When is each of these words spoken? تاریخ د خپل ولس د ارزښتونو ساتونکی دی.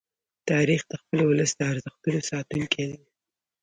تاریخ 0.49 0.81
د 0.87 0.93
خپل 1.01 1.19
ولس 1.25 1.51
د 1.57 1.61
ارزښتونو 1.71 2.19
ساتونکی 2.29 2.83
دی. 2.89 2.99